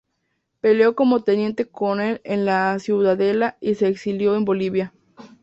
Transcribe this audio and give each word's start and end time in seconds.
Peleó 0.61 0.95
como 0.95 1.21
teniente 1.21 1.67
coronel 1.69 2.21
en 2.23 2.43
La 2.43 2.79
Ciudadela 2.79 3.57
y 3.61 3.75
se 3.75 3.87
exilió 3.87 4.35
en 4.35 4.45
Bolivia. 4.45 4.93